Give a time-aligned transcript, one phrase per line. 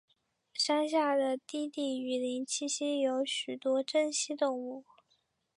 [0.55, 4.83] 山下的低地雨林栖息有许多珍稀动物。